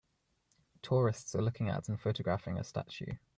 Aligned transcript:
Tourists 0.81 1.35
are 1.35 1.43
looking 1.43 1.69
at 1.69 1.87
and 1.87 2.01
photographing 2.01 2.57
a 2.57 2.63
statue. 2.63 3.19